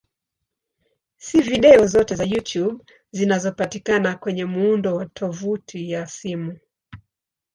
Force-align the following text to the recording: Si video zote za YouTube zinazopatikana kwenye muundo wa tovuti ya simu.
Si 1.17 1.41
video 1.41 1.87
zote 1.87 2.15
za 2.15 2.23
YouTube 2.23 2.83
zinazopatikana 3.11 4.15
kwenye 4.15 4.45
muundo 4.45 4.95
wa 4.95 5.05
tovuti 5.05 5.91
ya 5.91 6.07
simu. 6.07 6.57